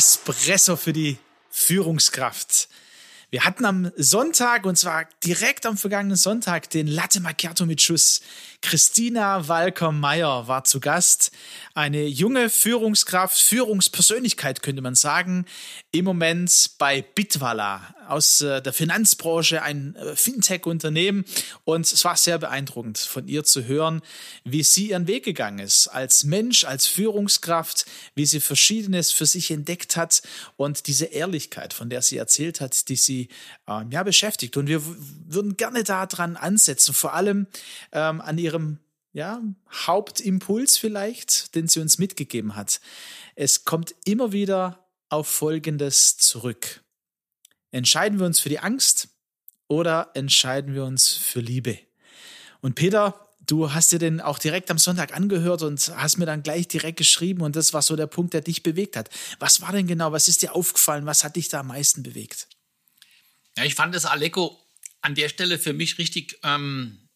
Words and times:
Espresso 0.00 0.76
für 0.76 0.94
die 0.94 1.18
Führungskraft. 1.50 2.70
Wir 3.32 3.44
hatten 3.44 3.64
am 3.64 3.92
Sonntag, 3.96 4.66
und 4.66 4.74
zwar 4.74 5.08
direkt 5.22 5.64
am 5.64 5.76
vergangenen 5.76 6.16
Sonntag, 6.16 6.68
den 6.70 6.88
Latte 6.88 7.20
Macchiato 7.20 7.64
mit 7.64 7.80
Schuss. 7.80 8.22
Christina 8.60 9.46
Walker-Meyer 9.46 10.48
war 10.48 10.64
zu 10.64 10.80
Gast. 10.80 11.30
Eine 11.72 12.06
junge 12.06 12.50
Führungskraft, 12.50 13.40
Führungspersönlichkeit 13.40 14.62
könnte 14.62 14.82
man 14.82 14.96
sagen, 14.96 15.46
im 15.92 16.04
Moment 16.04 16.72
bei 16.78 17.02
Bitwala 17.02 17.94
aus 18.08 18.40
äh, 18.40 18.60
der 18.60 18.72
Finanzbranche, 18.72 19.62
ein 19.62 19.94
äh, 19.94 20.16
Fintech-Unternehmen. 20.16 21.24
Und 21.64 21.90
es 21.90 22.04
war 22.04 22.16
sehr 22.16 22.38
beeindruckend 22.38 22.98
von 22.98 23.28
ihr 23.28 23.44
zu 23.44 23.64
hören, 23.64 24.02
wie 24.44 24.64
sie 24.64 24.90
ihren 24.90 25.06
Weg 25.06 25.24
gegangen 25.24 25.60
ist, 25.60 25.86
als 25.86 26.24
Mensch, 26.24 26.64
als 26.64 26.86
Führungskraft, 26.86 27.86
wie 28.16 28.26
sie 28.26 28.40
Verschiedenes 28.40 29.12
für 29.12 29.26
sich 29.26 29.52
entdeckt 29.52 29.96
hat 29.96 30.22
und 30.56 30.88
diese 30.88 31.06
Ehrlichkeit, 31.06 31.72
von 31.72 31.88
der 31.88 32.02
sie 32.02 32.16
erzählt 32.16 32.60
hat, 32.60 32.88
die 32.88 32.96
sie 32.96 33.19
äh, 33.66 33.84
ja 33.90 34.02
beschäftigt. 34.02 34.56
Und 34.56 34.66
wir 34.66 34.82
würden 34.84 35.56
gerne 35.56 35.84
daran 35.84 36.36
ansetzen, 36.36 36.94
vor 36.94 37.14
allem 37.14 37.46
ähm, 37.92 38.20
an 38.20 38.38
ihrem 38.38 38.78
ja, 39.12 39.42
Hauptimpuls 39.72 40.76
vielleicht, 40.76 41.54
den 41.54 41.68
sie 41.68 41.80
uns 41.80 41.98
mitgegeben 41.98 42.56
hat. 42.56 42.80
Es 43.34 43.64
kommt 43.64 43.94
immer 44.04 44.32
wieder 44.32 44.88
auf 45.08 45.26
Folgendes 45.26 46.16
zurück. 46.16 46.82
Entscheiden 47.72 48.18
wir 48.18 48.26
uns 48.26 48.40
für 48.40 48.48
die 48.48 48.60
Angst 48.60 49.08
oder 49.68 50.10
entscheiden 50.14 50.74
wir 50.74 50.84
uns 50.84 51.08
für 51.08 51.40
Liebe? 51.40 51.78
Und 52.60 52.74
Peter, 52.74 53.28
du 53.46 53.72
hast 53.72 53.92
dir 53.92 53.98
den 53.98 54.20
auch 54.20 54.38
direkt 54.38 54.70
am 54.70 54.78
Sonntag 54.78 55.14
angehört 55.14 55.62
und 55.62 55.80
hast 55.96 56.18
mir 56.18 56.26
dann 56.26 56.42
gleich 56.42 56.68
direkt 56.68 56.98
geschrieben 56.98 57.42
und 57.42 57.56
das 57.56 57.72
war 57.72 57.82
so 57.82 57.96
der 57.96 58.06
Punkt, 58.06 58.34
der 58.34 58.40
dich 58.40 58.62
bewegt 58.62 58.96
hat. 58.96 59.10
Was 59.38 59.60
war 59.60 59.72
denn 59.72 59.86
genau? 59.86 60.12
Was 60.12 60.28
ist 60.28 60.42
dir 60.42 60.54
aufgefallen? 60.54 61.06
Was 61.06 61.24
hat 61.24 61.36
dich 61.36 61.48
da 61.48 61.60
am 61.60 61.68
meisten 61.68 62.02
bewegt? 62.02 62.48
Ja, 63.60 63.66
ich 63.66 63.74
fand 63.74 63.94
das 63.94 64.06
Aleko 64.06 64.58
an 65.02 65.14
der 65.14 65.28
Stelle 65.28 65.58
für 65.58 65.74
mich 65.74 65.98
richtig 65.98 66.38
ähm, 66.44 67.10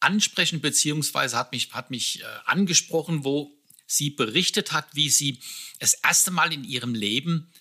ansprechend, 0.00 0.62
beziehungsweise 0.62 1.36
hat 1.36 1.52
mich, 1.52 1.74
hat 1.74 1.90
mich 1.90 2.22
äh, 2.22 2.24
angesprochen, 2.46 3.24
wo 3.24 3.52
sie 3.86 4.08
berichtet 4.08 4.72
hat, 4.72 4.86
wie 4.94 5.10
sie 5.10 5.38
das 5.78 5.92
erste 5.92 6.30
Mal 6.30 6.50
in 6.50 6.64
ihrem 6.64 6.94
Leben 6.94 7.52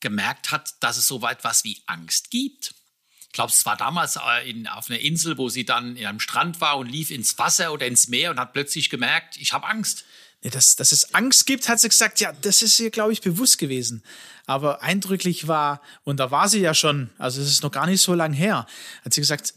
gemerkt 0.00 0.50
hat, 0.50 0.74
dass 0.80 0.98
es 0.98 1.06
so 1.06 1.26
etwas 1.26 1.64
wie 1.64 1.80
Angst 1.86 2.30
gibt. 2.30 2.74
Ich 3.22 3.32
glaube, 3.32 3.50
es 3.50 3.64
war 3.64 3.78
damals 3.78 4.16
äh, 4.16 4.50
in, 4.50 4.66
auf 4.66 4.90
einer 4.90 5.00
Insel, 5.00 5.38
wo 5.38 5.48
sie 5.48 5.64
dann 5.64 5.96
einem 5.96 6.20
Strand 6.20 6.60
war 6.60 6.76
und 6.76 6.90
lief 6.90 7.10
ins 7.10 7.38
Wasser 7.38 7.72
oder 7.72 7.86
ins 7.86 8.08
Meer 8.08 8.30
und 8.30 8.38
hat 8.38 8.52
plötzlich 8.52 8.90
gemerkt, 8.90 9.38
ich 9.38 9.54
habe 9.54 9.66
Angst. 9.66 10.04
Ja, 10.44 10.50
dass, 10.50 10.76
dass 10.76 10.92
es 10.92 11.14
Angst 11.14 11.46
gibt, 11.46 11.68
hat 11.70 11.80
sie 11.80 11.88
gesagt, 11.88 12.20
ja, 12.20 12.30
das 12.32 12.60
ist 12.60 12.78
ihr, 12.78 12.90
glaube 12.90 13.14
ich, 13.14 13.22
bewusst 13.22 13.58
gewesen. 13.58 14.04
Aber 14.44 14.82
eindrücklich 14.82 15.48
war, 15.48 15.80
und 16.04 16.18
da 16.20 16.30
war 16.30 16.50
sie 16.50 16.60
ja 16.60 16.74
schon, 16.74 17.10
also 17.18 17.40
es 17.40 17.48
ist 17.48 17.62
noch 17.62 17.72
gar 17.72 17.86
nicht 17.86 18.02
so 18.02 18.12
lang 18.12 18.34
her, 18.34 18.66
hat 19.04 19.14
sie 19.14 19.22
gesagt, 19.22 19.54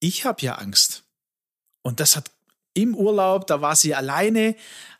ich 0.00 0.24
habe 0.24 0.40
ja 0.40 0.54
Angst. 0.54 1.04
Und 1.82 2.00
das 2.00 2.16
hat 2.16 2.30
im 2.72 2.94
Urlaub, 2.94 3.46
da 3.46 3.60
war 3.60 3.76
sie 3.76 3.94
alleine, 3.94 4.56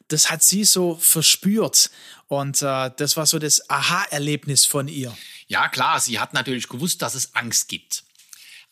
das 0.09 0.31
hat 0.31 0.43
sie 0.43 0.65
so 0.65 0.97
verspürt. 0.97 1.91
Und 2.29 2.61
äh, 2.61 2.91
das 2.97 3.17
war 3.17 3.25
so 3.25 3.39
das 3.39 3.71
Aha-Erlebnis 3.71 4.67
von 4.67 4.89
ihr. 4.89 5.17
Ja, 5.47 5.69
klar, 5.69 6.01
sie 6.01 6.21
hat 6.21 6.35
natürlich 6.35 6.69
gewusst, 6.69 7.01
dass 7.01 7.15
es 7.15 7.35
Angst 7.35 7.69
gibt. 7.69 8.05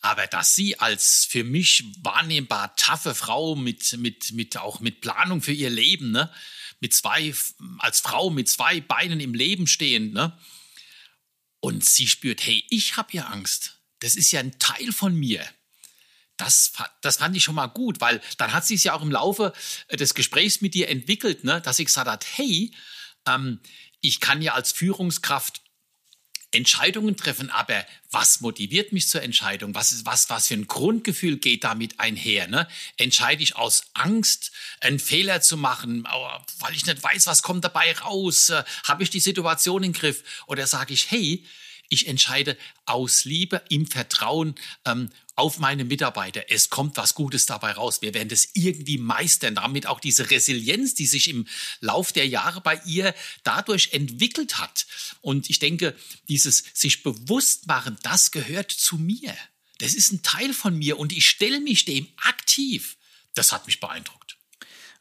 Aber 0.01 0.27
dass 0.27 0.53
sie 0.53 0.79
als 0.79 1.25
für 1.25 1.43
mich 1.43 1.83
wahrnehmbar 2.01 2.75
taffe 2.75 3.15
Frau 3.15 3.55
mit, 3.55 3.97
mit, 3.97 4.33
mit 4.33 4.57
auch 4.57 4.79
mit 4.79 5.01
Planung 5.01 5.41
für 5.41 5.53
ihr 5.53 5.69
Leben, 5.69 6.11
ne, 6.11 6.31
mit 6.79 6.93
zwei, 6.93 7.33
als 7.79 8.01
Frau 8.01 8.29
mit 8.29 8.47
zwei 8.47 8.81
Beinen 8.81 9.19
im 9.19 9.33
Leben 9.33 9.65
stehend, 9.65 10.13
ne, 10.13 10.37
und 11.59 11.83
sie 11.83 12.07
spürt, 12.07 12.45
hey, 12.45 12.63
ich 12.69 12.95
habe 12.97 13.13
ja 13.13 13.25
Angst. 13.25 13.79
Das 13.99 14.15
ist 14.15 14.31
ja 14.31 14.39
ein 14.39 14.59
Teil 14.59 14.91
von 14.91 15.15
mir. 15.15 15.43
Das, 16.37 16.73
das 17.01 17.17
fand 17.17 17.35
ich 17.35 17.43
schon 17.43 17.55
mal 17.55 17.67
gut, 17.67 18.01
weil 18.01 18.21
dann 18.37 18.53
hat 18.53 18.65
sie 18.65 18.75
es 18.75 18.83
ja 18.83 18.93
auch 18.93 19.01
im 19.01 19.11
Laufe 19.11 19.53
äh, 19.87 19.97
des 19.97 20.13
Gesprächs 20.13 20.61
mit 20.61 20.73
dir 20.73 20.89
entwickelt, 20.89 21.43
ne, 21.43 21.61
dass 21.61 21.77
sie 21.77 21.85
gesagt 21.85 22.09
hat, 22.09 22.25
hey, 22.35 22.71
ähm, 23.25 23.59
ich 24.01 24.19
kann 24.19 24.41
ja 24.41 24.53
als 24.53 24.71
Führungskraft 24.71 25.61
Entscheidungen 26.55 27.15
treffen, 27.17 27.49
aber 27.49 27.85
was 28.11 28.41
motiviert 28.41 28.93
mich 28.93 29.07
zur 29.07 29.21
Entscheidung? 29.21 29.75
Was, 29.75 29.91
ist, 29.91 30.05
was, 30.05 30.29
was 30.29 30.47
für 30.47 30.53
ein 30.53 30.67
Grundgefühl 30.67 31.37
geht 31.37 31.63
damit 31.63 31.99
einher? 31.99 32.47
Ne? 32.47 32.67
Entscheide 32.97 33.43
ich 33.43 33.55
aus 33.55 33.83
Angst, 33.93 34.51
einen 34.79 34.99
Fehler 34.99 35.41
zu 35.41 35.57
machen, 35.57 36.07
weil 36.59 36.73
ich 36.73 36.85
nicht 36.85 37.03
weiß, 37.03 37.27
was 37.27 37.43
kommt 37.43 37.65
dabei 37.65 37.93
raus? 37.97 38.49
Äh, 38.49 38.63
Habe 38.85 39.03
ich 39.03 39.09
die 39.09 39.19
Situation 39.19 39.83
im 39.83 39.93
Griff? 39.93 40.23
Oder 40.47 40.65
sage 40.67 40.93
ich, 40.93 41.11
hey, 41.11 41.43
ich 41.89 42.07
entscheide 42.07 42.57
aus 42.85 43.25
Liebe, 43.25 43.61
im 43.69 43.87
Vertrauen 43.87 44.55
ähm, 44.85 45.09
auf 45.35 45.59
meine 45.59 45.83
Mitarbeiter. 45.83 46.45
Es 46.49 46.69
kommt 46.69 46.97
was 46.97 47.13
Gutes 47.13 47.45
dabei 47.45 47.73
raus. 47.73 48.01
Wir 48.01 48.13
werden 48.13 48.29
das 48.29 48.49
irgendwie 48.53 48.97
meistern. 48.97 49.55
Damit 49.55 49.85
auch 49.87 49.99
diese 49.99 50.31
Resilienz, 50.31 50.93
die 50.93 51.05
sich 51.05 51.29
im 51.29 51.47
Lauf 51.81 52.11
der 52.11 52.27
Jahre 52.27 52.61
bei 52.61 52.81
ihr 52.85 53.13
dadurch 53.43 53.89
entwickelt 53.91 54.57
hat. 54.57 54.85
Und 55.21 55.49
ich 55.49 55.59
denke, 55.59 55.95
dieses 56.29 56.63
sich 56.73 57.03
bewusst 57.03 57.67
machen, 57.67 57.97
das 58.03 58.31
gehört 58.31 58.71
zu 58.71 58.97
mir. 58.97 59.35
Das 59.79 59.93
ist 59.93 60.11
ein 60.13 60.23
Teil 60.23 60.53
von 60.53 60.77
mir 60.77 60.97
und 60.97 61.11
ich 61.11 61.27
stelle 61.27 61.59
mich 61.59 61.85
dem 61.85 62.07
aktiv. 62.23 62.97
Das 63.33 63.51
hat 63.51 63.65
mich 63.65 63.81
beeindruckt. 63.81 64.24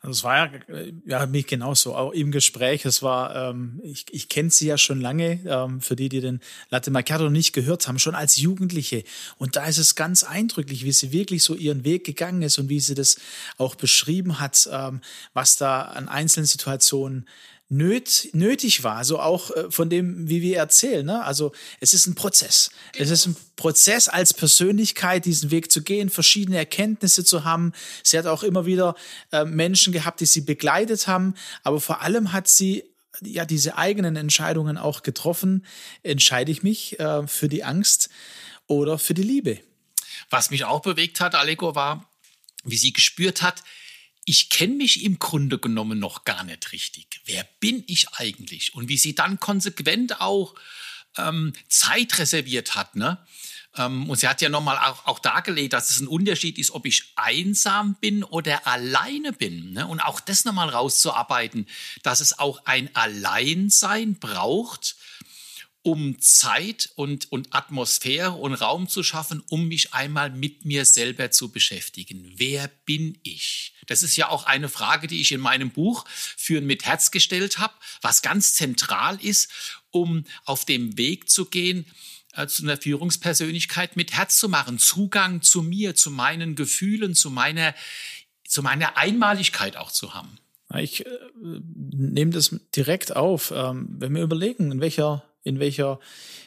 Es 0.09 0.25
war 0.25 0.37
ja, 0.37 0.75
äh, 0.75 0.92
ja 1.06 1.26
mich 1.26 1.47
genauso, 1.47 1.94
auch 1.94 2.12
im 2.12 2.31
Gespräch. 2.31 2.84
Es 2.84 3.03
war, 3.03 3.50
ähm, 3.50 3.81
ich, 3.82 4.06
ich 4.10 4.28
kenne 4.28 4.50
sie 4.50 4.66
ja 4.66 4.78
schon 4.78 5.00
lange, 5.00 5.41
ähm, 5.47 5.81
für 5.81 5.97
die, 5.97 6.09
die 6.09 6.20
den 6.20 6.41
Latte 6.70 6.91
Macchiato 6.91 7.31
nicht 7.31 7.53
gehört 7.53 7.88
haben, 7.88 7.98
schon 7.98 8.14
als 8.14 8.37
Jugendliche. 8.37 9.04
Und 9.38 9.56
da 9.56 9.66
ist 9.66 9.78
es 9.78 9.94
ganz 9.94 10.25
eindrücklich, 10.25 10.84
wie 10.84 10.93
sie 10.93 11.12
wirklich 11.12 11.43
so 11.43 11.54
ihren 11.54 11.84
Weg 11.84 12.04
gegangen 12.04 12.43
ist 12.43 12.59
und 12.59 12.69
wie 12.69 12.81
sie 12.81 12.94
das 12.94 13.16
auch 13.56 13.75
beschrieben 13.75 14.41
hat, 14.41 14.69
ähm, 14.70 15.00
was 15.32 15.56
da 15.56 15.82
an 15.82 16.09
einzelnen 16.09 16.47
Situationen 16.47 17.26
nöt, 17.69 18.28
nötig 18.32 18.84
war, 18.84 19.04
so 19.04 19.19
auch 19.19 19.50
äh, 19.50 19.70
von 19.70 19.88
dem, 19.88 20.28
wie 20.28 20.42
wir 20.42 20.58
erzählen. 20.58 21.04
Ne? 21.04 21.25
Also 21.25 21.52
es 21.80 21.94
ist 21.94 22.06
ein 22.06 22.14
Prozess. 22.14 22.70
Genau. 22.92 23.04
Es 23.04 23.10
ist 23.10 23.26
ein 23.26 23.36
Prozess 23.56 24.08
als 24.08 24.34
Persönlichkeit, 24.34 25.25
diesen 25.25 25.50
Weg 25.50 25.70
zu 25.72 25.82
gehen, 25.82 26.10
verschiedene 26.10 26.58
Erkenntnisse 26.58 27.25
zu 27.25 27.44
haben. 27.44 27.72
Sie 28.02 28.19
hat 28.19 28.26
auch 28.26 28.42
immer 28.42 28.66
wieder 28.66 28.94
äh, 29.32 29.44
Menschen 29.44 29.92
gehabt, 29.92 30.20
die 30.20 30.26
sie 30.26 30.42
begleitet 30.42 31.06
haben, 31.06 31.34
aber 31.62 31.80
vor 31.80 32.02
allem 32.02 32.32
hat 32.32 32.48
sie 32.48 32.84
ja 33.22 33.44
diese 33.44 33.78
eigenen 33.78 34.16
Entscheidungen 34.16 34.76
auch 34.76 35.02
getroffen. 35.02 35.64
Entscheide 36.02 36.52
ich 36.52 36.62
mich 36.62 36.98
äh, 37.00 37.26
für 37.26 37.48
die 37.48 37.64
Angst 37.64 38.10
oder 38.67 38.99
für 38.99 39.14
die 39.14 39.22
Liebe? 39.22 39.60
Was 40.31 40.50
mich 40.50 40.64
auch 40.64 40.81
bewegt 40.81 41.20
hat, 41.20 41.34
Aleko, 41.34 41.75
war, 41.75 42.10
wie 42.64 42.76
sie 42.76 42.93
gespürt 42.93 43.43
hat, 43.43 43.62
ich 44.25 44.49
kenne 44.49 44.75
mich 44.75 45.05
im 45.05 45.19
Grunde 45.19 45.59
genommen 45.59 45.99
noch 45.99 46.25
gar 46.25 46.44
nicht 46.44 46.73
richtig. 46.73 47.21
Wer 47.25 47.47
bin 47.61 47.85
ich 47.87 48.09
eigentlich? 48.15 48.75
Und 48.75 48.88
wie 48.88 48.97
sie 48.97 49.15
dann 49.15 49.38
konsequent 49.41 50.21
auch 50.21 50.55
ähm, 51.17 51.53
Zeit 51.69 52.19
reserviert 52.19 52.75
hat, 52.75 52.97
ne? 52.97 53.19
Ähm, 53.76 54.09
und 54.09 54.19
sie 54.19 54.29
hat 54.29 54.41
ja 54.41 54.49
nochmal 54.49 54.79
auch, 54.79 55.06
auch 55.06 55.19
dargelegt, 55.19 55.73
dass 55.73 55.91
es 55.91 56.00
ein 56.00 56.09
Unterschied 56.09 56.59
ist, 56.59 56.71
ob 56.71 56.87
ich 56.87 57.12
einsam 57.17 57.97
bin 58.00 58.23
oder 58.25 58.67
alleine 58.67 59.32
bin. 59.32 59.73
Ne? 59.73 59.87
Und 59.87 60.00
auch 60.00 60.21
das 60.21 60.44
nochmal 60.44 60.69
rauszuarbeiten, 60.69 61.67
dass 62.03 62.20
es 62.20 62.38
auch 62.38 62.65
ein 62.67 62.94
Alleinsein 62.94 64.19
braucht, 64.19 64.97
um 65.84 66.19
Zeit 66.19 66.90
und, 66.96 67.31
und 67.31 67.54
Atmosphäre 67.54 68.32
und 68.32 68.54
Raum 68.54 68.88
zu 68.88 69.02
schaffen, 69.02 69.42
um 69.50 69.69
mich 69.69 69.92
einmal 69.92 70.31
mit 70.31 70.64
mir 70.64 70.86
selber 70.86 71.31
zu 71.31 71.52
beschäftigen. 71.52 72.32
Wer 72.36 72.69
bin 72.86 73.19
ich? 73.22 73.75
Das 73.86 74.02
ist 74.02 74.16
ja 74.16 74.31
auch 74.31 74.46
eine 74.46 74.70
Frage, 74.70 75.08
die 75.08 75.20
ich 75.20 75.31
in 75.31 75.42
meinem 75.42 75.70
Buch 75.70 76.06
Führen 76.08 76.64
mit 76.64 76.86
Herz 76.86 77.10
gestellt 77.10 77.58
habe, 77.58 77.75
was 78.00 78.22
ganz 78.22 78.54
zentral 78.54 79.22
ist, 79.22 79.50
um 79.90 80.25
auf 80.46 80.64
dem 80.64 80.96
Weg 80.96 81.28
zu 81.28 81.44
gehen, 81.44 81.84
äh, 82.32 82.46
zu 82.46 82.62
einer 82.62 82.78
Führungspersönlichkeit 82.78 83.94
mit 83.94 84.16
Herz 84.16 84.38
zu 84.38 84.48
machen, 84.48 84.78
Zugang 84.78 85.42
zu 85.42 85.62
mir, 85.62 85.94
zu 85.94 86.10
meinen 86.10 86.54
Gefühlen, 86.54 87.14
zu 87.14 87.31
meiner, 87.31 87.75
zu 88.48 88.62
meiner 88.62 88.96
Einmaligkeit 88.96 89.76
auch 89.76 89.92
zu 89.92 90.14
haben. 90.14 90.38
Ich 90.78 91.04
äh, 91.04 91.10
nehme 91.42 92.31
das 92.32 92.58
direkt 92.75 93.14
auf. 93.14 93.52
Ähm, 93.54 93.86
wenn 93.98 94.14
wir 94.14 94.22
überlegen, 94.22 94.72
in 94.72 94.81
welcher, 94.81 95.25
in 95.44 95.61
welcher 95.61 96.00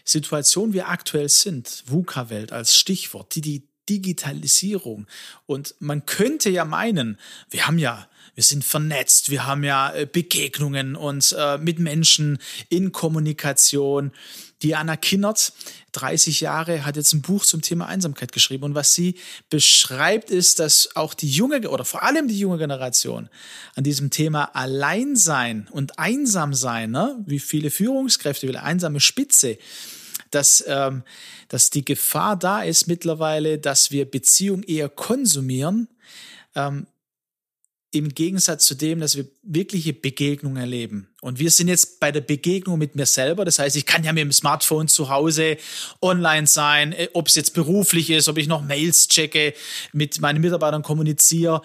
Situation 0.03 0.73
wir 0.73 0.89
aktuell 0.89 1.29
sind, 1.29 1.83
VUCA-Welt 1.85 2.51
als 2.51 2.75
Stichwort, 2.75 3.33
die, 3.35 3.41
die 3.41 3.67
Digitalisierung. 3.89 5.07
Und 5.45 5.75
man 5.79 6.05
könnte 6.05 6.49
ja 6.49 6.65
meinen, 6.65 7.17
wir 7.49 7.67
haben 7.67 7.79
ja 7.79 8.07
wir 8.37 8.43
sind 8.43 8.63
vernetzt, 8.63 9.31
wir 9.31 9.47
haben 9.47 9.63
ja 9.63 9.91
äh, 9.95 10.05
Begegnungen 10.05 10.95
und 10.95 11.35
äh, 11.35 11.57
mit 11.57 11.79
Menschen 11.79 12.37
in 12.69 12.91
Kommunikation. 12.91 14.11
Diana 14.61 14.95
Kinnert, 14.95 15.53
30 15.93 16.41
Jahre, 16.41 16.85
hat 16.85 16.97
jetzt 16.97 17.13
ein 17.13 17.23
Buch 17.23 17.45
zum 17.45 17.63
Thema 17.63 17.87
Einsamkeit 17.87 18.31
geschrieben. 18.31 18.63
Und 18.63 18.75
was 18.75 18.93
sie 18.93 19.15
beschreibt, 19.49 20.29
ist, 20.29 20.59
dass 20.59 20.95
auch 20.95 21.15
die 21.15 21.29
junge 21.29 21.67
oder 21.67 21.83
vor 21.83 22.03
allem 22.03 22.27
die 22.27 22.37
junge 22.37 22.59
Generation 22.59 23.27
an 23.73 23.83
diesem 23.83 24.11
Thema 24.11 24.55
Alleinsein 24.55 25.67
und 25.71 25.97
Einsamsein, 25.97 26.91
ne, 26.91 27.17
wie 27.25 27.39
viele 27.39 27.71
Führungskräfte, 27.71 28.47
wie 28.47 28.55
eine 28.55 28.63
einsame 28.63 28.99
Spitze, 28.99 29.57
dass, 30.31 30.63
ähm, 30.67 31.03
dass 31.47 31.69
die 31.69 31.85
Gefahr 31.85 32.37
da 32.37 32.63
ist 32.63 32.87
mittlerweile, 32.87 33.57
dass 33.57 33.91
wir 33.91 34.09
Beziehung 34.09 34.63
eher 34.63 34.89
konsumieren, 34.89 35.87
ähm, 36.55 36.87
im 37.91 38.09
Gegensatz 38.09 38.65
zu 38.65 38.75
dem, 38.75 38.99
dass 38.99 39.15
wir 39.15 39.25
wirkliche 39.43 39.93
Begegnungen 39.93 40.57
erleben. 40.57 41.07
Und 41.21 41.39
wir 41.39 41.49
sind 41.51 41.69
jetzt 41.69 41.99
bei 41.99 42.11
der 42.11 42.21
Begegnung 42.21 42.77
mit 42.77 42.95
mir 42.95 43.05
selber. 43.05 43.45
Das 43.45 43.59
heißt, 43.59 43.77
ich 43.77 43.85
kann 43.85 44.03
ja 44.03 44.11
mit 44.11 44.21
dem 44.21 44.33
Smartphone 44.33 44.89
zu 44.89 45.09
Hause 45.09 45.57
online 46.01 46.47
sein, 46.47 46.91
äh, 46.91 47.07
ob 47.13 47.27
es 47.27 47.35
jetzt 47.35 47.53
beruflich 47.53 48.09
ist, 48.09 48.27
ob 48.27 48.37
ich 48.37 48.47
noch 48.47 48.61
Mails 48.61 49.07
checke, 49.07 49.53
mit 49.93 50.19
meinen 50.19 50.41
Mitarbeitern 50.41 50.83
kommuniziere 50.83 51.61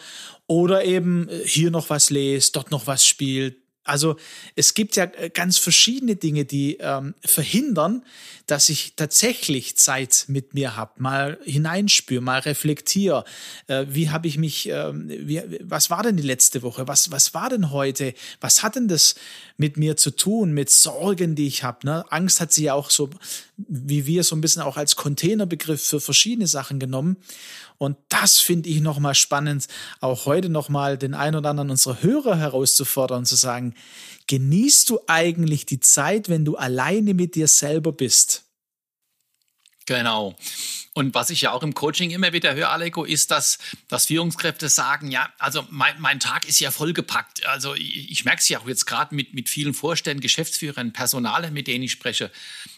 oder 0.46 0.84
eben 0.84 1.28
äh, 1.28 1.42
hier 1.44 1.70
noch 1.70 1.90
was 1.90 2.10
lese, 2.10 2.52
dort 2.52 2.70
noch 2.70 2.86
was 2.86 3.04
spielt, 3.04 3.56
also 3.84 4.16
es 4.54 4.74
gibt 4.74 4.96
ja 4.96 5.04
äh, 5.04 5.30
ganz 5.30 5.58
verschiedene 5.58 6.16
Dinge, 6.16 6.44
die 6.44 6.78
ähm, 6.80 7.14
verhindern, 7.24 8.04
dass 8.46 8.68
ich 8.68 8.94
tatsächlich 8.94 9.76
Zeit 9.76 10.26
mit 10.28 10.54
mir 10.54 10.76
habe, 10.76 11.02
mal 11.02 11.38
hineinspüre, 11.44 12.20
mal 12.20 12.40
reflektiere. 12.40 13.24
Äh, 13.66 13.86
wie 13.88 14.10
habe 14.10 14.28
ich 14.28 14.38
mich, 14.38 14.68
äh, 14.68 14.92
wie, 14.92 15.42
was 15.60 15.90
war 15.90 16.02
denn 16.02 16.16
die 16.16 16.22
letzte 16.22 16.62
Woche? 16.62 16.86
Was, 16.86 17.10
was 17.10 17.34
war 17.34 17.48
denn 17.48 17.70
heute? 17.70 18.14
Was 18.40 18.62
hat 18.62 18.76
denn 18.76 18.88
das 18.88 19.16
mit 19.56 19.76
mir 19.76 19.96
zu 19.96 20.10
tun, 20.12 20.52
mit 20.52 20.70
Sorgen, 20.70 21.34
die 21.34 21.46
ich 21.46 21.64
habe? 21.64 21.84
Ne? 21.84 22.04
Angst 22.10 22.40
hat 22.40 22.52
sie 22.52 22.64
ja 22.64 22.74
auch 22.74 22.90
so, 22.90 23.10
wie 23.56 24.06
wir 24.06 24.22
so 24.22 24.36
ein 24.36 24.40
bisschen 24.40 24.62
auch 24.62 24.76
als 24.76 24.96
Containerbegriff 24.96 25.82
für 25.82 26.00
verschiedene 26.00 26.46
Sachen 26.46 26.78
genommen. 26.78 27.16
Und 27.82 27.96
das 28.10 28.38
finde 28.38 28.68
ich 28.68 28.80
nochmal 28.80 29.16
spannend, 29.16 29.66
auch 29.98 30.24
heute 30.24 30.48
nochmal 30.48 30.96
den 30.96 31.14
einen 31.14 31.34
oder 31.34 31.50
anderen 31.50 31.70
unserer 31.70 32.00
Hörer 32.00 32.36
herauszufordern 32.36 33.18
und 33.18 33.24
zu 33.24 33.34
sagen, 33.34 33.74
genießt 34.28 34.88
du 34.88 35.00
eigentlich 35.08 35.66
die 35.66 35.80
Zeit, 35.80 36.28
wenn 36.28 36.44
du 36.44 36.54
alleine 36.54 37.12
mit 37.12 37.34
dir 37.34 37.48
selber 37.48 37.90
bist? 37.90 38.44
Genau. 39.86 40.36
Und 40.94 41.14
was 41.14 41.30
ich 41.30 41.40
ja 41.40 41.52
auch 41.52 41.62
im 41.62 41.74
Coaching 41.74 42.10
immer 42.10 42.32
wieder 42.32 42.54
höre, 42.54 42.70
Aleko, 42.70 43.04
ist, 43.04 43.30
dass, 43.30 43.58
dass 43.88 44.06
Führungskräfte 44.06 44.68
sagen, 44.68 45.10
ja, 45.10 45.32
also 45.38 45.66
mein, 45.70 45.98
mein 46.00 46.20
Tag 46.20 46.46
ist 46.46 46.60
ja 46.60 46.70
vollgepackt. 46.70 47.46
Also 47.46 47.74
ich, 47.74 48.10
ich 48.10 48.24
merke 48.24 48.40
es 48.40 48.48
ja 48.48 48.60
auch 48.60 48.68
jetzt 48.68 48.86
gerade 48.86 49.14
mit, 49.14 49.32
mit 49.32 49.48
vielen 49.48 49.72
Vorständen, 49.72 50.20
Geschäftsführern, 50.20 50.92
Personale, 50.92 51.50
mit 51.50 51.66
denen 51.66 51.84
ich 51.84 51.92
spreche. 51.92 52.30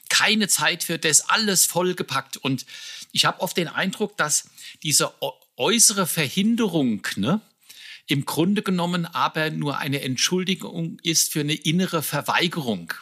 Keine 0.08 0.48
Zeit 0.48 0.84
für 0.84 0.98
das, 0.98 1.28
alles 1.28 1.66
vollgepackt. 1.66 2.36
Und 2.36 2.66
ich 3.10 3.24
habe 3.24 3.40
oft 3.40 3.56
den 3.56 3.68
Eindruck, 3.68 4.16
dass 4.16 4.48
diese 4.82 5.12
äußere 5.56 6.06
Verhinderung, 6.06 7.06
ne, 7.16 7.40
im 8.06 8.26
Grunde 8.26 8.62
genommen 8.62 9.06
aber 9.06 9.50
nur 9.50 9.78
eine 9.78 10.02
Entschuldigung 10.02 10.98
ist 11.02 11.32
für 11.32 11.40
eine 11.40 11.54
innere 11.54 12.02
Verweigerung. 12.02 12.92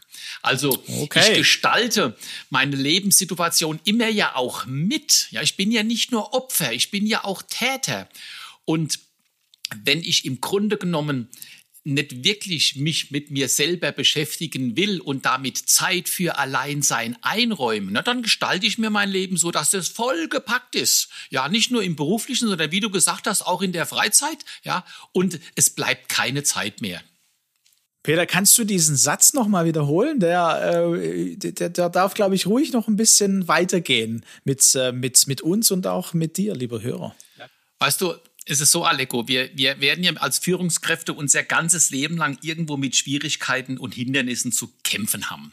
Also 0.43 0.83
okay. 1.01 1.33
ich 1.33 1.39
gestalte 1.39 2.17
meine 2.51 2.77
Lebenssituation 2.77 3.81
immer 3.85 4.09
ja 4.09 4.37
auch 4.37 4.67
mit. 4.67 5.27
Ja, 5.31 5.43
ich 5.43 5.57
bin 5.57 5.73
ja 5.73 5.83
nicht 5.83 6.13
nur 6.13 6.35
Opfer, 6.35 6.73
ich 6.73 6.91
bin 6.91 7.07
ja 7.07 7.25
auch 7.25 7.43
Täter. 7.43 8.09
Und 8.65 9.01
wenn 9.75 10.01
ich 10.01 10.25
im 10.25 10.41
Grunde 10.41 10.77
genommen 10.77 11.29
nicht 11.85 12.25
wirklich 12.25 12.77
mich 12.77 13.11
mit 13.11 13.31
mir 13.31 13.49
selber 13.49 13.93
beschäftigen 13.93 14.77
will 14.77 15.01
und 15.01 15.25
damit 15.25 15.59
Zeit 15.59 16.09
für 16.09 16.39
Alleinsein 16.39 17.17
einräumen, 17.23 17.91
na, 17.93 18.03
dann 18.03 18.23
gestalte 18.23 18.67
ich 18.67 18.79
mir 18.79 18.91
mein 18.91 19.11
Leben 19.11 19.37
so, 19.37 19.51
dass 19.51 19.75
es 19.75 19.89
vollgepackt 19.89 20.75
ist. 20.77 21.09
Ja, 21.31 21.49
nicht 21.49 21.71
nur 21.71 21.83
im 21.83 21.97
beruflichen, 21.97 22.49
sondern 22.49 22.71
wie 22.71 22.81
du 22.81 22.91
gesagt 22.91 23.27
hast, 23.27 23.43
auch 23.43 23.63
in 23.63 23.73
der 23.73 23.87
Freizeit. 23.87 24.39
Ja, 24.63 24.85
und 25.13 25.41
es 25.57 25.71
bleibt 25.71 26.09
keine 26.09 26.43
Zeit 26.43 26.81
mehr. 26.81 27.03
Peter, 28.03 28.27
kannst 28.27 28.59
du 28.59 28.65
diesen 28.65 28.97
Satz 28.97 29.33
noch 29.33 29.47
mal 29.47 29.65
wiederholen? 29.65 30.19
Der, 30.19 30.93
äh, 30.95 31.37
der, 31.37 31.69
der 31.69 31.89
darf, 31.89 32.15
glaube 32.15 32.35
ich, 32.35 32.47
ruhig 32.47 32.73
noch 32.73 32.89
ein 32.89 32.97
bisschen 32.97 33.47
weitergehen 33.47 34.25
mit, 34.45 34.75
äh, 34.75 34.91
mit, 34.91 35.27
mit 35.29 35.41
uns 35.41 35.71
und 35.71 35.87
auch 35.87 36.13
mit 36.13 36.37
dir, 36.37 36.55
lieber 36.55 36.83
Hörer. 36.83 37.15
Weißt 37.79 38.01
du, 38.01 38.15
es 38.45 38.61
ist 38.61 38.73
so, 38.73 38.85
Aleko, 38.85 39.29
wir, 39.29 39.51
wir 39.57 39.81
werden 39.81 40.03
ja 40.03 40.13
als 40.15 40.39
Führungskräfte 40.39 41.13
unser 41.13 41.43
ganzes 41.43 41.91
Leben 41.91 42.17
lang 42.17 42.39
irgendwo 42.43 42.77
mit 42.77 42.97
Schwierigkeiten 42.97 43.79
und 43.79 43.95
Hindernissen 43.95 44.53
zu 44.53 44.73
kämpfen 44.83 45.31
haben. 45.31 45.53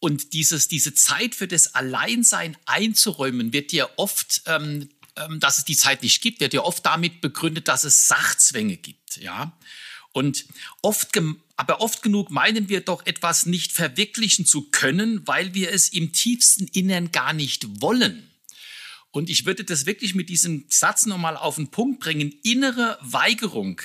Und 0.00 0.32
dieses, 0.32 0.66
diese 0.66 0.94
Zeit 0.94 1.34
für 1.34 1.46
das 1.46 1.74
Alleinsein 1.74 2.56
einzuräumen, 2.64 3.52
wird 3.52 3.72
ja 3.72 3.88
oft, 3.96 4.42
ähm, 4.46 4.88
ähm, 5.16 5.40
dass 5.40 5.58
es 5.58 5.64
die 5.64 5.76
Zeit 5.76 6.02
nicht 6.02 6.22
gibt, 6.22 6.40
wird 6.40 6.54
ja 6.54 6.62
oft 6.62 6.84
damit 6.86 7.20
begründet, 7.20 7.68
dass 7.68 7.84
es 7.84 8.08
Sachzwänge 8.08 8.78
gibt. 8.78 9.18
Ja? 9.18 9.56
Und 10.12 10.46
oft, 10.82 11.10
aber 11.56 11.80
oft 11.80 12.02
genug 12.02 12.30
meinen 12.30 12.68
wir 12.68 12.80
doch 12.80 13.06
etwas 13.06 13.46
nicht 13.46 13.72
verwirklichen 13.72 14.46
zu 14.46 14.70
können, 14.70 15.26
weil 15.26 15.54
wir 15.54 15.70
es 15.70 15.90
im 15.90 16.12
tiefsten 16.12 16.66
Innern 16.68 17.12
gar 17.12 17.34
nicht 17.34 17.82
wollen. 17.82 18.29
Und 19.12 19.28
ich 19.28 19.44
würde 19.44 19.64
das 19.64 19.86
wirklich 19.86 20.14
mit 20.14 20.28
diesem 20.28 20.66
Satz 20.68 21.06
nochmal 21.06 21.36
auf 21.36 21.56
den 21.56 21.70
Punkt 21.70 22.00
bringen. 22.00 22.32
Innere 22.44 22.98
Weigerung 23.02 23.80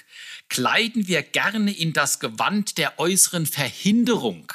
kleiden 0.50 1.08
wir 1.08 1.24
gerne 1.24 1.76
in 1.76 1.94
das 1.94 2.20
Gewand 2.20 2.78
der 2.78 3.00
äußeren 3.00 3.48
Verhinderung. 3.48 4.52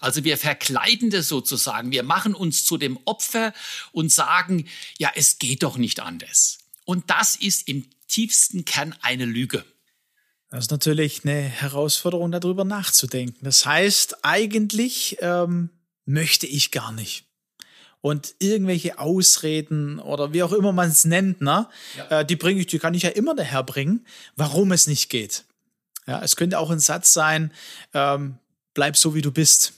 Also 0.00 0.24
wir 0.24 0.36
verkleiden 0.36 1.10
das 1.10 1.28
sozusagen. 1.28 1.92
Wir 1.92 2.02
machen 2.02 2.34
uns 2.34 2.64
zu 2.64 2.76
dem 2.76 2.98
Opfer 3.04 3.54
und 3.92 4.12
sagen, 4.12 4.68
ja, 4.98 5.12
es 5.14 5.38
geht 5.38 5.62
doch 5.62 5.78
nicht 5.78 6.00
anders. 6.00 6.58
Und 6.84 7.08
das 7.08 7.36
ist 7.36 7.68
im 7.68 7.88
tiefsten 8.08 8.64
Kern 8.64 8.94
eine 9.00 9.24
Lüge. 9.24 9.64
Das 10.50 10.64
ist 10.64 10.70
natürlich 10.70 11.24
eine 11.24 11.40
Herausforderung, 11.40 12.30
darüber 12.32 12.64
nachzudenken. 12.64 13.42
Das 13.42 13.64
heißt, 13.64 14.24
eigentlich 14.24 15.16
ähm, 15.20 15.70
möchte 16.04 16.46
ich 16.46 16.70
gar 16.72 16.92
nicht 16.92 17.24
und 18.02 18.34
irgendwelche 18.40 18.98
Ausreden 18.98 19.98
oder 19.98 20.34
wie 20.34 20.42
auch 20.42 20.52
immer 20.52 20.72
man 20.72 20.90
es 20.90 21.06
nennt, 21.06 21.40
ne, 21.40 21.68
ja. 21.96 22.20
äh, 22.20 22.26
die 22.26 22.36
bringe 22.36 22.60
ich, 22.60 22.66
die 22.66 22.78
kann 22.78 22.92
ich 22.92 23.04
ja 23.04 23.10
immer 23.10 23.34
daherbringen, 23.34 24.04
warum 24.36 24.72
es 24.72 24.86
nicht 24.86 25.08
geht. 25.08 25.44
Ja, 26.06 26.20
es 26.22 26.36
könnte 26.36 26.58
auch 26.58 26.70
ein 26.70 26.80
Satz 26.80 27.12
sein, 27.12 27.52
ähm, 27.94 28.38
bleib 28.74 28.96
so 28.96 29.14
wie 29.14 29.22
du 29.22 29.30
bist. 29.30 29.72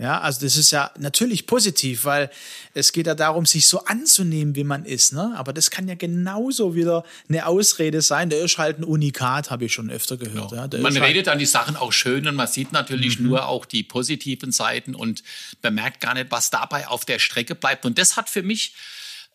Ja, 0.00 0.18
also 0.18 0.40
das 0.40 0.56
ist 0.56 0.70
ja 0.70 0.90
natürlich 0.98 1.46
positiv, 1.46 2.06
weil 2.06 2.30
es 2.72 2.92
geht 2.92 3.06
ja 3.06 3.14
darum, 3.14 3.44
sich 3.44 3.68
so 3.68 3.84
anzunehmen, 3.84 4.56
wie 4.56 4.64
man 4.64 4.86
ist. 4.86 5.12
Ne? 5.12 5.34
Aber 5.36 5.52
das 5.52 5.70
kann 5.70 5.88
ja 5.88 5.94
genauso 5.94 6.74
wieder 6.74 7.04
eine 7.28 7.44
Ausrede 7.44 8.00
sein. 8.00 8.30
Der 8.30 8.42
ist 8.42 8.56
halt 8.56 8.78
ein 8.78 8.84
Unikat, 8.84 9.50
habe 9.50 9.66
ich 9.66 9.74
schon 9.74 9.90
öfter 9.90 10.16
gehört. 10.16 10.52
Ja. 10.52 10.66
ja 10.72 10.78
man 10.78 10.94
halt 10.94 11.04
redet 11.04 11.26
dann 11.26 11.38
die 11.38 11.44
Sachen 11.44 11.76
auch 11.76 11.92
schön 11.92 12.26
und 12.26 12.34
man 12.34 12.46
sieht 12.46 12.72
natürlich 12.72 13.18
mhm. 13.18 13.26
nur 13.26 13.46
auch 13.46 13.66
die 13.66 13.82
positiven 13.82 14.52
Seiten 14.52 14.94
und 14.94 15.22
bemerkt 15.60 16.00
gar 16.00 16.14
nicht, 16.14 16.30
was 16.30 16.48
dabei 16.48 16.88
auf 16.88 17.04
der 17.04 17.18
Strecke 17.18 17.54
bleibt. 17.54 17.84
Und 17.84 17.98
das 17.98 18.16
hat 18.16 18.30
für 18.30 18.42
mich 18.42 18.72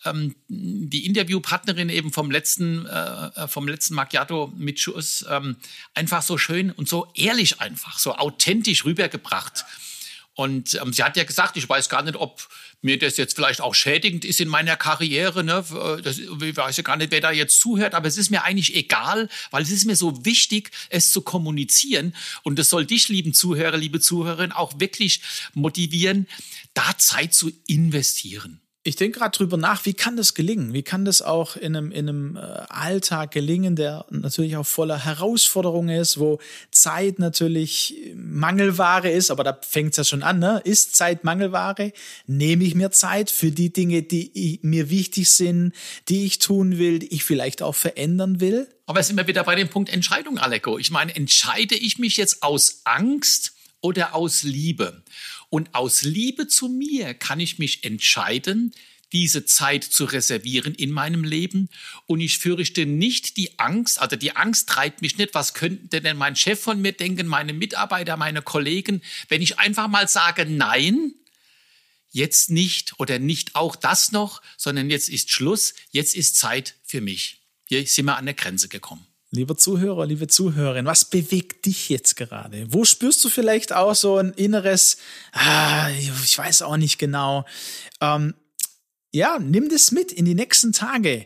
ähm, 0.03 0.33
die 0.47 1.05
Interviewpartnerin 1.05 1.89
eben 1.89 2.11
vom 2.11 2.31
letzten, 2.31 2.87
äh, 2.87 3.27
äh 3.35 3.47
vom 3.47 3.67
letzten 3.67 3.93
Macchiato 3.93 4.51
mit 4.57 4.79
Schuss 4.79 5.27
ähm, 5.29 5.57
einfach 5.93 6.23
so 6.23 6.39
schön 6.39 6.71
und 6.71 6.89
so 6.89 7.07
ehrlich 7.13 7.61
einfach, 7.61 7.99
so 7.99 8.15
authentisch 8.15 8.83
rübergebracht. 8.83 9.59
Ja 9.59 9.65
und 10.35 10.75
ähm, 10.75 10.91
sie 10.91 11.01
hat 11.01 11.15
ja 11.15 11.23
gesagt, 11.23 11.55
ich 11.55 11.67
weiß 11.67 11.87
gar 11.87 12.03
nicht, 12.03 12.17
ob 12.17 12.47
mir 12.81 12.99
das 12.99 13.15
jetzt 13.15 13.35
vielleicht 13.35 13.61
auch 13.61 13.73
schädigend 13.73 14.25
ist 14.25 14.41
in 14.41 14.49
meiner 14.49 14.75
Karriere. 14.75 15.45
Ne? 15.45 15.63
Äh, 15.71 16.01
das, 16.01 16.19
ich 16.19 16.57
weiß 16.57 16.75
ja 16.75 16.83
gar 16.83 16.97
nicht, 16.97 17.11
wer 17.11 17.21
da 17.21 17.31
jetzt 17.31 17.59
zuhört, 17.61 17.93
aber 17.93 18.07
es 18.07 18.17
ist 18.17 18.31
mir 18.31 18.43
eigentlich 18.43 18.75
egal, 18.75 19.29
weil 19.51 19.63
es 19.63 19.71
ist 19.71 19.85
mir 19.85 19.95
so 19.95 20.25
wichtig, 20.25 20.71
es 20.89 21.11
zu 21.11 21.21
kommunizieren. 21.21 22.13
Und 22.43 22.59
das 22.59 22.69
soll 22.69 22.85
dich, 22.85 23.07
lieben 23.07 23.33
Zuhörer, 23.33 23.77
liebe 23.77 24.01
Zuhörerin, 24.01 24.51
auch 24.51 24.77
wirklich 24.79 25.21
motivieren, 25.53 26.27
da 26.73 26.97
Zeit 26.97 27.33
zu 27.33 27.51
investieren. 27.65 28.59
Ich 28.87 28.95
denke 28.95 29.17
gerade 29.17 29.35
drüber 29.35 29.57
nach, 29.57 29.83
wie 29.87 29.95
kann 29.95 30.15
das 30.15 30.35
gelingen? 30.35 30.71
Wie 30.71 30.83
kann 30.83 31.05
das 31.05 31.23
auch 31.23 31.55
in 31.55 31.75
einem, 31.75 31.91
in 31.91 32.07
einem 32.07 32.35
äh, 32.35 32.39
Alltag 32.69 33.31
gelingen, 33.31 33.75
der 33.75 34.05
natürlich 34.11 34.57
auch 34.57 34.65
voller 34.65 35.03
Herausforderungen 35.03 35.99
ist, 35.99 36.19
wo 36.19 36.37
Zeit 36.69 37.17
natürlich 37.17 37.95
Mangelware 38.15 39.09
ist, 39.09 39.31
aber 39.31 39.43
da 39.43 39.57
fängt 39.67 39.91
es 39.91 39.97
ja 39.97 40.03
schon 40.03 40.21
an, 40.21 40.37
ne? 40.37 40.61
Ist 40.63 40.95
Zeit 40.95 41.23
Mangelware? 41.23 41.93
Nehme 42.27 42.63
ich 42.63 42.75
mir 42.75 42.91
Zeit 42.91 43.31
für 43.31 43.49
die 43.49 43.73
Dinge, 43.73 44.03
die 44.03 44.59
mir 44.61 44.91
wichtig 44.91 45.31
sind, 45.31 45.73
die 46.07 46.27
ich 46.27 46.37
tun 46.37 46.77
will, 46.77 46.99
die 46.99 47.11
ich 47.11 47.23
vielleicht 47.23 47.63
auch 47.63 47.75
verändern 47.75 48.39
will? 48.39 48.67
Aber 48.85 49.01
sind 49.01 49.17
wir 49.17 49.25
wieder 49.25 49.43
bei 49.45 49.55
dem 49.55 49.67
Punkt 49.67 49.91
Entscheidung, 49.91 50.37
Aleko. 50.37 50.77
Ich 50.77 50.91
meine, 50.91 51.15
entscheide 51.15 51.73
ich 51.73 51.97
mich 51.97 52.17
jetzt 52.17 52.43
aus 52.43 52.81
Angst 52.83 53.53
oder 53.81 54.13
aus 54.13 54.43
Liebe? 54.43 55.01
Und 55.55 55.73
aus 55.73 56.03
Liebe 56.03 56.49
zu 56.49 56.67
mir 56.67 57.13
kann 57.13 57.39
ich 57.39 57.59
mich 57.59 57.85
entscheiden, 57.85 58.73
diese 59.13 59.45
Zeit 59.45 59.85
zu 59.85 60.03
reservieren 60.03 60.75
in 60.75 60.91
meinem 60.91 61.23
Leben. 61.23 61.69
Und 62.07 62.19
ich 62.19 62.39
fürchte 62.39 62.85
nicht 62.85 63.37
die 63.37 63.57
Angst, 63.57 64.01
also 64.01 64.17
die 64.17 64.35
Angst 64.35 64.67
treibt 64.67 65.01
mich 65.01 65.17
nicht, 65.17 65.33
was 65.33 65.53
könnte 65.53 66.01
denn 66.01 66.17
mein 66.17 66.35
Chef 66.35 66.59
von 66.59 66.81
mir 66.81 66.91
denken, 66.91 67.25
meine 67.27 67.53
Mitarbeiter, 67.53 68.17
meine 68.17 68.41
Kollegen, 68.41 69.01
wenn 69.29 69.41
ich 69.41 69.57
einfach 69.57 69.87
mal 69.87 70.09
sage, 70.09 70.45
nein, 70.45 71.13
jetzt 72.09 72.49
nicht 72.49 72.99
oder 72.99 73.17
nicht 73.17 73.55
auch 73.55 73.77
das 73.77 74.11
noch, 74.11 74.41
sondern 74.57 74.89
jetzt 74.89 75.07
ist 75.07 75.31
Schluss, 75.31 75.73
jetzt 75.91 76.17
ist 76.17 76.35
Zeit 76.35 76.75
für 76.83 76.99
mich. 76.99 77.39
Hier 77.69 77.87
sind 77.87 78.07
wir 78.07 78.17
an 78.17 78.25
der 78.25 78.35
Grenze 78.35 78.67
gekommen. 78.67 79.07
Lieber 79.35 79.57
Zuhörer, 79.57 80.05
liebe 80.05 80.27
Zuhörerin, 80.27 80.85
was 80.85 81.05
bewegt 81.05 81.65
dich 81.65 81.89
jetzt 81.89 82.15
gerade? 82.15 82.65
Wo 82.69 82.85
spürst 82.85 83.23
du 83.23 83.29
vielleicht 83.29 83.73
auch 83.73 83.93
so 83.93 84.17
ein 84.17 84.31
inneres, 84.31 84.97
ah, 85.33 85.89
ich 86.23 86.37
weiß 86.37 86.61
auch 86.61 86.77
nicht 86.77 86.97
genau. 86.97 87.45
Ähm, 88.01 88.33
ja, 89.11 89.37
nimm 89.39 89.69
das 89.69 89.91
mit 89.91 90.11
in 90.11 90.25
die 90.25 90.35
nächsten 90.35 90.73
Tage. 90.73 91.25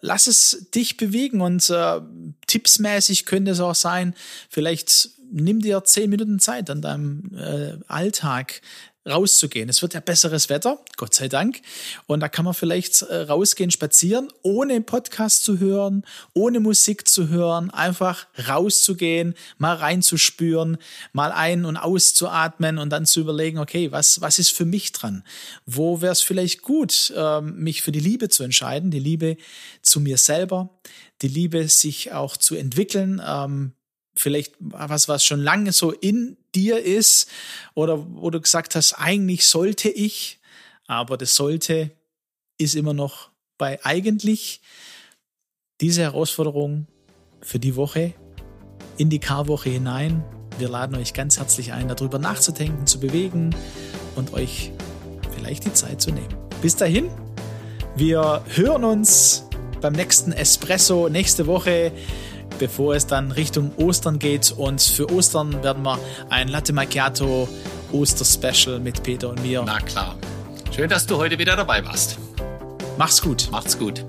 Lass 0.00 0.26
es 0.26 0.68
dich 0.74 0.96
bewegen 0.96 1.40
und 1.40 1.68
äh, 1.70 2.00
tippsmäßig 2.46 3.26
könnte 3.26 3.52
es 3.52 3.60
auch 3.60 3.74
sein, 3.74 4.14
vielleicht 4.48 5.10
nimm 5.30 5.60
dir 5.60 5.84
zehn 5.84 6.10
Minuten 6.10 6.38
Zeit 6.38 6.70
an 6.70 6.82
deinem 6.82 7.34
äh, 7.36 7.78
Alltag, 7.86 8.62
rauszugehen. 9.08 9.68
Es 9.68 9.80
wird 9.80 9.94
ja 9.94 10.00
besseres 10.00 10.48
Wetter, 10.50 10.78
Gott 10.96 11.14
sei 11.14 11.28
Dank. 11.28 11.60
Und 12.06 12.20
da 12.20 12.28
kann 12.28 12.44
man 12.44 12.52
vielleicht 12.52 13.02
äh, 13.02 13.22
rausgehen, 13.22 13.70
spazieren, 13.70 14.30
ohne 14.42 14.80
Podcast 14.82 15.42
zu 15.42 15.58
hören, 15.58 16.04
ohne 16.34 16.60
Musik 16.60 17.08
zu 17.08 17.28
hören, 17.28 17.70
einfach 17.70 18.26
rauszugehen, 18.46 19.34
mal 19.56 19.76
reinzuspüren, 19.76 20.76
mal 21.12 21.32
ein- 21.32 21.64
und 21.64 21.78
auszuatmen 21.78 22.78
und 22.78 22.90
dann 22.90 23.06
zu 23.06 23.20
überlegen, 23.20 23.58
okay, 23.58 23.90
was, 23.90 24.20
was 24.20 24.38
ist 24.38 24.52
für 24.52 24.66
mich 24.66 24.92
dran? 24.92 25.24
Wo 25.64 26.02
wäre 26.02 26.12
es 26.12 26.20
vielleicht 26.20 26.62
gut, 26.62 27.12
ähm, 27.16 27.56
mich 27.56 27.82
für 27.82 27.92
die 27.92 28.00
Liebe 28.00 28.28
zu 28.28 28.42
entscheiden, 28.42 28.90
die 28.90 29.00
Liebe 29.00 29.38
zu 29.82 30.00
mir 30.00 30.18
selber, 30.18 30.78
die 31.22 31.28
Liebe, 31.28 31.68
sich 31.68 32.12
auch 32.12 32.36
zu 32.36 32.54
entwickeln, 32.54 33.22
ähm, 33.26 33.72
vielleicht 34.14 34.54
was, 34.58 35.08
was 35.08 35.24
schon 35.24 35.40
lange 35.40 35.72
so 35.72 35.90
in 35.92 36.36
dir 36.54 36.82
ist 36.82 37.28
oder 37.74 38.06
wo 38.16 38.30
du 38.30 38.40
gesagt 38.40 38.74
hast, 38.74 38.94
eigentlich 38.94 39.46
sollte 39.46 39.88
ich, 39.88 40.40
aber 40.86 41.16
das 41.16 41.36
sollte 41.36 41.90
ist 42.58 42.74
immer 42.74 42.92
noch 42.92 43.30
bei 43.58 43.82
eigentlich 43.84 44.60
diese 45.80 46.02
Herausforderung 46.02 46.86
für 47.40 47.58
die 47.58 47.76
Woche 47.76 48.12
in 48.98 49.08
die 49.08 49.18
Karwoche 49.18 49.70
hinein. 49.70 50.22
Wir 50.58 50.68
laden 50.68 50.96
euch 50.96 51.14
ganz 51.14 51.38
herzlich 51.38 51.72
ein, 51.72 51.88
darüber 51.88 52.18
nachzudenken, 52.18 52.86
zu 52.86 53.00
bewegen 53.00 53.54
und 54.14 54.34
euch 54.34 54.72
vielleicht 55.34 55.64
die 55.64 55.72
Zeit 55.72 56.02
zu 56.02 56.10
nehmen. 56.10 56.34
Bis 56.60 56.76
dahin, 56.76 57.08
wir 57.96 58.44
hören 58.48 58.84
uns 58.84 59.44
beim 59.80 59.94
nächsten 59.94 60.32
Espresso 60.32 61.08
nächste 61.08 61.46
Woche 61.46 61.92
bevor 62.60 62.94
es 62.94 63.08
dann 63.08 63.32
Richtung 63.32 63.72
Ostern 63.76 64.20
geht. 64.20 64.52
Und 64.52 64.80
für 64.80 65.10
Ostern 65.10 65.64
werden 65.64 65.82
wir 65.82 65.98
ein 66.28 66.46
Latte 66.46 66.72
Macchiato 66.72 67.48
Oster-Special 67.90 68.78
mit 68.78 69.02
Peter 69.02 69.30
und 69.30 69.42
mir. 69.42 69.64
Na 69.66 69.80
klar. 69.80 70.14
Schön, 70.70 70.88
dass 70.88 71.06
du 71.06 71.16
heute 71.16 71.38
wieder 71.38 71.56
dabei 71.56 71.84
warst. 71.84 72.18
Mach's 72.96 73.20
gut. 73.20 73.48
Macht's 73.50 73.76
gut. 73.76 74.04